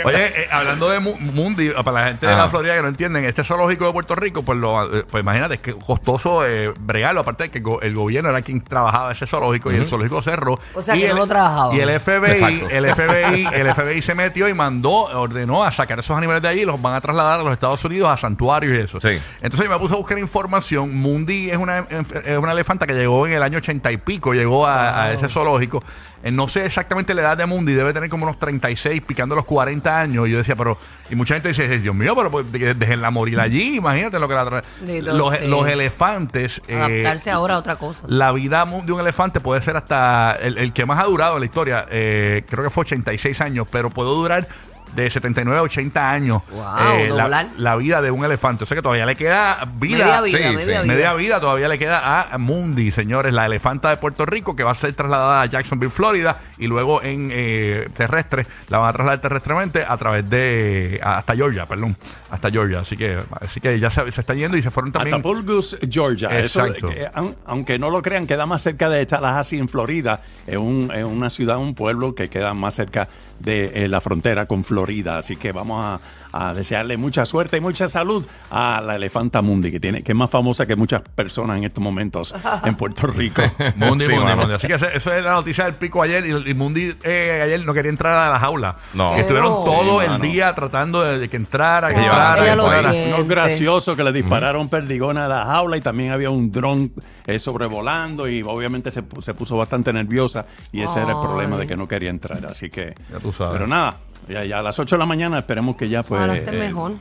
Oye, 0.05 0.25
eh, 0.43 0.47
hablando 0.51 0.89
de 0.89 0.99
Mu- 0.99 1.17
Mundi, 1.19 1.69
para 1.69 1.91
la 1.91 2.07
gente 2.07 2.25
de 2.25 2.33
Ajá. 2.33 2.43
la 2.43 2.49
Florida 2.49 2.75
que 2.75 2.81
no 2.81 2.87
entienden, 2.87 3.25
este 3.25 3.43
zoológico 3.43 3.85
de 3.87 3.93
Puerto 3.93 4.15
Rico, 4.15 4.43
pues, 4.43 4.57
lo, 4.59 4.83
eh, 4.99 5.05
pues 5.09 5.21
imagínate, 5.21 5.55
es 5.55 5.61
que 5.61 5.73
costoso 5.73 6.45
eh, 6.45 6.73
bregarlo, 6.79 7.21
aparte 7.21 7.43
de 7.43 7.49
que 7.49 7.59
go- 7.59 7.81
el 7.81 7.93
gobierno 7.95 8.29
era 8.29 8.41
quien 8.41 8.61
trabajaba 8.61 9.11
ese 9.11 9.27
zoológico 9.27 9.71
y 9.71 9.75
el 9.75 9.87
zoológico 9.87 10.21
cerró. 10.21 10.59
O 10.73 10.81
sea, 10.81 10.95
Y 10.95 11.01
que 11.01 11.07
no 11.07 11.13
el- 11.13 11.19
lo 11.19 11.27
trabajaba. 11.27 11.75
Y 11.75 11.79
el 11.79 11.89
FBI, 11.99 12.31
Exacto. 12.31 12.67
el 12.69 12.85
FBI, 12.85 13.47
el 13.53 13.67
FBI 13.73 14.01
se 14.01 14.15
metió 14.15 14.47
y 14.47 14.53
mandó, 14.53 14.91
ordenó 15.19 15.63
a 15.63 15.71
sacar 15.71 15.99
esos 15.99 16.15
animales 16.17 16.41
de 16.41 16.47
allí 16.49 16.61
y 16.61 16.65
los 16.65 16.81
van 16.81 16.95
a 16.95 17.01
trasladar 17.01 17.39
a 17.39 17.43
los 17.43 17.53
Estados 17.53 17.83
Unidos 17.85 18.09
a 18.09 18.17
santuarios 18.17 18.73
y 18.73 18.81
eso. 18.81 18.99
Sí. 19.01 19.19
Entonces 19.41 19.65
yo 19.67 19.71
me 19.71 19.79
puse 19.79 19.93
a 19.93 19.97
buscar 19.97 20.17
información. 20.17 20.95
Mundi 20.97 21.49
es 21.49 21.57
una, 21.57 21.79
es 21.89 22.37
una 22.37 22.51
elefanta 22.51 22.85
que 22.87 22.93
llegó 22.93 23.27
en 23.27 23.33
el 23.33 23.43
año 23.43 23.57
80 23.57 23.91
y 23.91 23.97
pico, 23.97 24.33
llegó 24.33 24.65
a, 24.65 25.03
a 25.03 25.11
ese 25.13 25.29
zoológico. 25.29 25.83
Eh, 26.23 26.31
no 26.31 26.47
sé 26.47 26.65
exactamente 26.65 27.13
la 27.13 27.21
edad 27.21 27.37
de 27.37 27.45
Mundi, 27.45 27.73
debe 27.73 27.93
tener 27.93 28.09
como 28.09 28.23
unos 28.23 28.39
36, 28.47 29.01
picando 29.05 29.35
los 29.35 29.45
40 29.45 29.99
años. 29.99 30.27
Y 30.27 30.31
yo 30.31 30.37
decía, 30.37 30.55
pero. 30.55 30.77
Y 31.09 31.15
mucha 31.15 31.35
gente 31.35 31.49
dice, 31.49 31.67
Dios 31.79 31.95
mío, 31.95 32.13
pero 32.17 32.29
pues, 32.31 32.51
de- 32.51 32.73
déjenla 32.73 33.11
morir 33.11 33.39
allí. 33.39 33.75
Imagínate 33.77 34.19
lo 34.19 34.27
que 34.27 34.33
la 34.35 34.45
trae. 34.45 34.61
Dito, 34.81 35.13
Los, 35.13 35.33
sí. 35.35 35.47
los 35.47 35.65
elefantes. 35.67 36.61
eh, 36.67 36.75
Adaptarse 36.75 37.31
ahora 37.31 37.55
a 37.55 37.59
otra 37.59 37.75
cosa. 37.77 38.03
la 38.07 38.31
vida 38.33 38.65
mu- 38.65 38.83
de 38.85 38.91
un 38.91 38.99
elefante 38.99 39.39
puede 39.39 39.61
ser 39.61 39.77
hasta 39.77 40.37
el, 40.41 40.57
el 40.57 40.73
que 40.73 40.85
más 40.85 40.99
ha 40.99 41.05
durado 41.05 41.35
en 41.35 41.39
la 41.41 41.45
historia. 41.45 41.85
eh, 41.89 42.43
creo 42.49 42.63
que 42.63 42.69
fue 42.69 42.81
86 42.81 43.39
años, 43.41 43.67
pero 43.71 43.89
puede 43.89 44.09
durar 44.09 44.47
de 44.95 45.09
79 45.09 45.59
a 45.59 45.63
80 45.63 46.11
años 46.11 46.41
Wow, 46.51 46.63
eh, 46.97 47.09
la, 47.09 47.23
doblar. 47.23 47.47
la 47.57 47.75
vida 47.75 48.01
de 48.01 48.11
un 48.11 48.23
elefante. 48.25 48.63
O 48.63 48.67
sea 48.67 48.75
que 48.75 48.81
todavía 48.81 49.05
le 49.05 49.15
queda 49.15 49.67
vida. 49.75 49.97
Media 50.05 50.21
vida, 50.21 50.37
sí, 50.37 50.43
media 50.43 50.59
sí. 50.59 50.65
vida. 50.67 50.83
Media 50.85 51.13
vida 51.13 51.39
todavía 51.39 51.67
le 51.67 51.77
queda 51.77 52.21
a 52.33 52.37
Mundi, 52.37 52.91
señores, 52.91 53.33
la 53.33 53.45
elefanta 53.45 53.89
de 53.89 53.97
Puerto 53.97 54.25
Rico 54.25 54.55
que 54.55 54.63
va 54.63 54.71
a 54.71 54.75
ser 54.75 54.93
trasladada 54.93 55.41
a 55.41 55.45
Jacksonville, 55.45 55.91
Florida, 55.91 56.39
y 56.57 56.67
luego 56.67 57.01
en 57.03 57.29
eh, 57.31 57.89
terrestre 57.95 58.45
la 58.69 58.79
van 58.79 58.89
a 58.89 58.93
trasladar 58.93 59.21
terrestremente 59.21 59.83
a 59.87 59.97
través 59.97 60.29
de 60.29 60.99
hasta 61.03 61.35
Georgia, 61.35 61.65
perdón, 61.65 61.95
hasta 62.29 62.49
Georgia. 62.49 62.79
Así 62.79 62.95
que, 62.97 63.19
así 63.41 63.59
que 63.59 63.79
ya 63.79 63.89
se, 63.89 64.11
se 64.11 64.21
está 64.21 64.33
yendo 64.33 64.57
y 64.57 64.61
se 64.61 64.71
fueron 64.71 64.91
también. 64.91 65.15
Hasta 65.15 65.23
Pulgus, 65.23 65.77
Georgia. 65.89 66.29
Eso, 66.29 66.65
Exacto. 66.65 66.89
eh, 66.91 67.09
aun- 67.13 67.35
aunque 67.45 67.77
no 67.79 67.89
lo 67.89 68.01
crean, 68.01 68.25
queda 68.27 68.45
más 68.45 68.61
cerca 68.61 68.89
de 68.89 69.05
Tallahassee, 69.05 69.59
en 69.59 69.69
Florida. 69.69 70.21
Es, 70.45 70.57
un- 70.57 70.91
es 70.93 71.05
una 71.05 71.29
ciudad, 71.29 71.57
un 71.57 71.75
pueblo 71.75 72.15
que 72.15 72.29
queda 72.29 72.53
más 72.53 72.75
cerca 72.75 73.07
de 73.39 73.65
eh, 73.83 73.87
la 73.87 74.01
frontera 74.01 74.45
con 74.47 74.63
Florida. 74.77 75.17
Así 75.17 75.35
que 75.37 75.51
vamos 75.51 75.83
a, 75.83 75.99
a 76.31 76.53
desearle 76.53 76.97
mucha 76.97 77.25
suerte 77.25 77.57
y 77.57 77.61
mucha 77.61 77.87
salud 77.87 78.25
a 78.51 78.79
la 78.81 78.95
elefanta 78.95 79.41
Mundi, 79.41 79.71
que, 79.71 79.79
tiene, 79.79 80.03
que 80.03 80.11
es 80.11 80.15
más 80.15 80.29
famosa 80.29 80.67
que 80.67 80.75
muchas 80.75 81.01
personas 81.01 81.57
en 81.57 81.63
estos 81.63 81.83
momentos 81.83 82.35
en 82.63 82.75
Puerto 82.75 83.07
Rico. 83.07 83.41
Mundi, 83.75 84.05
Sí, 84.05 84.11
Mundi, 84.11 84.23
mano. 84.25 84.41
Mundi. 84.43 84.53
Así 84.53 84.67
que 84.67 84.75
eso, 84.75 84.87
eso 84.87 85.13
es 85.13 85.23
la 85.23 85.31
noticia 85.31 85.63
del 85.65 85.73
pico 85.75 86.01
ayer. 86.03 86.25
Y, 86.27 86.51
y 86.51 86.53
Mundi 86.53 86.93
eh, 87.03 87.41
ayer 87.43 87.65
no 87.65 87.73
quería 87.73 87.89
entrar 87.89 88.13
a 88.13 88.31
la 88.33 88.39
jaula. 88.39 88.75
No. 88.93 89.13
Que 89.15 89.21
estuvieron 89.21 89.49
No. 89.51 89.63
todo 89.63 89.99
Sí, 89.99 90.05
el 90.05 90.11
mano. 90.11 90.23
día 90.23 90.53
tratando 90.53 91.01
de, 91.01 91.17
de 91.17 91.27
que 91.27 91.37
entrara, 91.37 91.89
que 91.93 91.99
entrara. 92.03 92.55
No 92.55 92.71
es 92.71 93.27
gracioso 93.27 93.95
que 93.95 94.03
le 94.03 94.11
dispararon 94.11 94.69
perdigón 94.69 95.17
a 95.17 95.27
la 95.27 95.43
jaula 95.45 95.77
y 95.77 95.81
también 95.81 96.11
había 96.11 96.29
un 96.29 96.51
dron 96.51 96.91
eh, 97.25 97.39
sobrevolando 97.39 98.27
y 98.27 98.43
obviamente 98.43 98.91
se, 98.91 99.03
se 99.21 99.33
puso 99.33 99.57
bastante 99.57 99.91
nerviosa 99.91 100.45
y 100.71 100.81
ese 100.81 101.01
era 101.01 101.13
el 101.13 101.19
problema 101.19 101.57
de 101.57 101.65
que 101.65 101.75
no 101.75 101.87
quería 101.87 102.09
entrar. 102.11 102.45
Así 102.45 102.69
que, 102.69 102.93
Ya 103.11 103.17
tú 103.19 103.31
sabes. 103.31 103.53
pero 103.53 103.65
nada, 103.67 103.97
ya, 104.27 104.43
ya 104.45 104.59
a 104.59 104.61
las 104.63 104.77
8 104.79 104.95
de 104.95 104.99
la 104.99 105.05
mañana 105.05 105.39
esperemos 105.39 105.75
que 105.75 105.89
ya 105.89 106.03
pues... 106.03 106.19
Ahora 106.21 106.35
esté 106.35 106.55
eh, 106.55 106.59
mejor. 106.59 106.93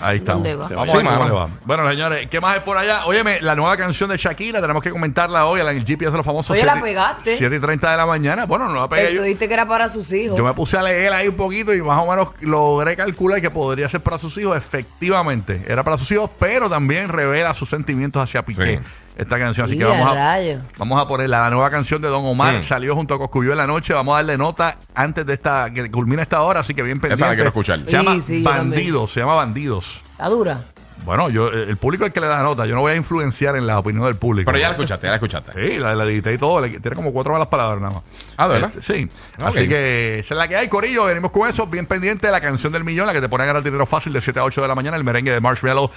Ahí 0.00 0.16
estamos. 0.18 0.42
¿Dónde 0.42 0.56
va? 0.56 0.68
Vamos 0.68 0.78
a 0.78 0.80
ver 0.80 0.88
Sí, 0.90 0.96
cómo 1.06 1.10
le 1.12 1.18
mano. 1.18 1.34
va. 1.36 1.48
Bueno, 1.64 1.88
señores, 1.88 2.26
¿qué 2.28 2.40
más 2.40 2.54
hay 2.54 2.60
por 2.60 2.76
allá? 2.76 3.06
Óyeme, 3.06 3.40
la 3.40 3.54
nueva 3.54 3.76
canción 3.76 4.10
de 4.10 4.16
Shakira, 4.16 4.60
tenemos 4.60 4.82
que 4.82 4.90
comentarla 4.90 5.46
hoy 5.46 5.60
en 5.60 5.68
el 5.68 5.84
GPS 5.84 6.10
de 6.10 6.16
los 6.16 6.26
famosos. 6.26 6.50
Oye, 6.50 6.64
la 6.64 6.72
7 6.72 6.84
pegaste. 6.88 7.38
7 7.38 7.54
y 7.56 7.60
30 7.60 7.90
de 7.92 7.96
la 7.96 8.06
mañana. 8.06 8.46
Bueno, 8.46 8.68
no 8.68 8.80
la 8.80 8.88
pegué 8.88 9.14
tú 9.16 9.22
dijiste 9.22 9.46
que 9.46 9.54
era 9.54 9.68
para 9.68 9.88
sus 9.88 10.12
hijos. 10.12 10.36
Yo 10.36 10.42
me 10.44 10.54
puse 10.54 10.76
a 10.76 10.82
leer 10.82 11.12
ahí 11.12 11.28
un 11.28 11.36
poquito 11.36 11.72
y 11.72 11.80
más 11.82 12.00
o 12.00 12.10
menos 12.10 12.30
logré 12.40 12.96
calcular 12.96 13.40
que 13.40 13.50
podría 13.50 13.88
ser 13.88 14.00
para 14.00 14.18
sus 14.18 14.36
hijos. 14.38 14.56
Efectivamente, 14.56 15.64
era 15.68 15.84
para 15.84 15.96
sus 15.98 16.10
hijos, 16.10 16.30
pero 16.36 16.68
también 16.68 17.08
revela 17.08 17.54
sus 17.54 17.68
sentimientos 17.68 18.20
hacia 18.24 18.42
Piqué. 18.44 18.78
Sí. 18.78 19.11
Esta 19.16 19.38
canción, 19.38 19.66
así 19.66 19.76
que 19.76 19.84
vamos 19.84 20.16
a, 20.16 20.38
vamos 20.78 21.00
a 21.02 21.06
ponerla. 21.06 21.40
La 21.42 21.50
nueva 21.50 21.68
canción 21.70 22.00
de 22.00 22.08
Don 22.08 22.24
Omar 22.24 22.60
Mm. 22.60 22.64
salió 22.64 22.94
junto 22.94 23.14
a 23.14 23.18
Coscuyo 23.18 23.52
en 23.52 23.58
la 23.58 23.66
noche. 23.66 23.92
Vamos 23.92 24.14
a 24.14 24.16
darle 24.16 24.38
nota 24.38 24.78
antes 24.94 25.26
de 25.26 25.34
esta 25.34 25.70
que 25.72 25.90
culmina 25.90 26.22
esta 26.22 26.40
hora, 26.42 26.60
así 26.60 26.74
que 26.74 26.82
bien 26.82 26.98
pendiente. 26.98 27.22
Esa 27.22 27.28
la 27.28 27.34
quiero 27.34 27.48
escuchar. 27.48 27.80
Se 27.84 27.90
llama 27.92 28.14
Sí, 28.14 28.22
sí, 28.22 28.42
yo 28.42 28.50
también. 28.50 28.70
Bandidos, 28.70 29.12
se 29.12 29.20
llama 29.20 29.34
Bandidos. 29.34 30.00
Está 30.12 30.28
dura. 30.28 30.60
Bueno, 31.04 31.28
yo 31.30 31.48
eh, 31.52 31.64
el 31.68 31.76
público 31.78 32.04
es 32.04 32.08
el 32.10 32.12
que 32.14 32.20
le 32.20 32.28
da 32.28 32.42
nota. 32.42 32.64
Yo 32.64 32.76
no 32.76 32.80
voy 32.80 32.92
a 32.92 32.94
influenciar 32.96 33.56
en 33.56 33.66
la 33.66 33.78
opinión 33.78 34.04
del 34.04 34.14
público. 34.14 34.46
Pero 34.46 34.58
ya 34.62 34.68
la 34.68 34.74
escuchaste, 34.74 35.06
ya 35.06 35.10
la 35.10 35.16
escuchaste. 35.16 35.52
Sí, 35.52 35.78
la, 35.78 35.94
la 35.96 36.04
edité 36.04 36.32
y 36.32 36.38
todo. 36.38 36.60
le- 36.60 36.78
tiene 36.78 36.94
como 36.94 37.12
cuatro 37.12 37.32
malas 37.32 37.48
palabras 37.48 37.80
nada 37.82 37.94
más. 37.94 38.02
Ah, 38.36 38.46
¿de 38.46 38.54
verdad? 38.54 38.72
Este, 38.78 38.94
sí. 38.98 39.08
Ok. 39.40 39.44
Así 39.48 39.68
que 39.68 40.20
esa 40.20 40.34
es 40.34 40.38
la 40.38 40.46
que 40.46 40.56
hay, 40.56 40.68
Corillo. 40.68 41.06
Venimos 41.06 41.32
con 41.32 41.48
eso. 41.48 41.66
Bien 41.66 41.86
pendiente 41.86 42.28
de 42.28 42.32
la 42.32 42.40
canción 42.40 42.72
del 42.72 42.84
millón, 42.84 43.08
la 43.08 43.12
que 43.12 43.20
te 43.20 43.28
pone 43.28 43.42
a 43.42 43.46
ganar 43.46 43.64
dinero 43.64 43.84
fácil 43.84 44.12
de 44.12 44.20
7 44.20 44.38
a 44.38 44.44
8 44.44 44.62
de 44.62 44.68
la 44.68 44.74
mañana. 44.76 44.96
El 44.96 45.02
merengue 45.02 45.32
de 45.32 45.40
Marshmallow. 45.40 45.90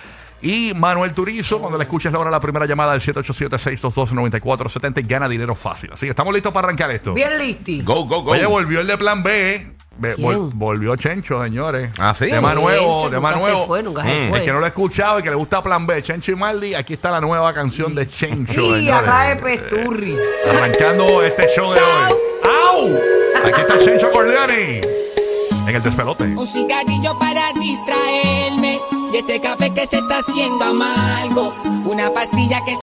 Y 0.46 0.74
Manuel 0.76 1.14
Turizo, 1.14 1.60
cuando 1.60 1.78
le 1.78 1.86
escuches 1.86 2.12
logra 2.12 2.30
la 2.30 2.40
primera 2.40 2.66
llamada 2.68 2.92
del 2.92 3.02
787-622-9470 3.02 5.00
y 5.04 5.08
gana 5.08 5.28
dinero 5.28 5.56
fácil. 5.56 5.92
Así 5.94 6.06
que 6.06 6.12
estamos 6.12 6.34
listos 6.34 6.54
para 6.54 6.68
arrancar 6.68 6.92
esto. 6.92 7.14
Bien 7.14 7.38
listi. 7.38 7.82
Go, 7.82 8.06
go, 8.06 8.22
go. 8.24 8.32
Oye, 8.32 8.46
volvió 8.46 8.80
el 8.82 8.88
de 8.88 8.98
plan 8.98 9.24
B. 9.24 9.72
Ve- 9.98 10.14
¿Quién? 10.16 10.28
vol- 10.28 10.52
volvió 10.54 10.96
Chencho, 10.98 11.42
señores. 11.42 11.90
Ah, 11.98 12.14
¿sí? 12.14 12.28
Tema 12.28 12.50
Chencho, 12.50 12.62
nuevo, 12.62 13.04
nunca 13.06 13.16
tema 13.16 13.34
se 13.34 13.40
nuevo. 13.40 13.66
fue, 13.66 13.82
nunca 13.82 14.04
se 14.04 14.08
Mm. 14.10 14.30
fue. 14.30 14.40
El 14.40 14.46
que 14.46 14.52
no 14.52 14.60
lo 14.60 14.66
ha 14.66 14.68
escuchado 14.68 15.20
y 15.20 15.24
que 15.24 15.30
le 15.30 15.36
gusta 15.36 15.64
Plan 15.64 15.88
B, 15.88 16.04
Chencho 16.04 16.32
y 16.32 16.36
Marley, 16.36 16.76
aquí 16.76 16.94
está 16.94 17.10
la 17.12 17.22
nueva 17.22 17.54
canción 17.54 17.96
de 17.96 18.08
Chencho. 18.08 18.78
Y 18.78 18.82
señores. 18.82 18.92
acá 18.92 19.32
es 19.32 19.42
Pesturri. 19.42 20.16
Arrancando 20.50 21.24
este 21.24 21.48
show 21.56 21.72
de 21.74 21.80
hoy. 21.80 22.14
¡Au! 22.44 23.00
Aquí 23.48 23.62
está 23.62 23.78
Chencho 23.80 24.12
Corleone. 24.12 24.82
En 25.68 25.76
el 25.76 25.82
despelote. 25.82 26.24
Un 26.26 26.46
cigarrillo 26.46 27.18
para 27.18 27.52
distraerme 27.54 28.78
este 29.18 29.40
café 29.40 29.74
que 29.74 29.88
se 29.88 29.98
está 29.98 30.20
haciendo 30.20 30.66
amargo. 30.66 31.54
Una 31.86 32.12
pastilla 32.12 32.64
que 32.66 32.74